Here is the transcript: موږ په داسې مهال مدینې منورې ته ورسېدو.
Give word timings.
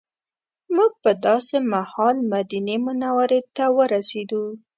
موږ 0.75 0.91
په 1.03 1.11
داسې 1.25 1.55
مهال 1.73 2.15
مدینې 2.31 2.77
منورې 2.85 3.41
ته 3.55 3.65
ورسېدو. 3.77 4.43